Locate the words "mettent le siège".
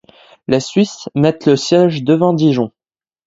1.13-2.03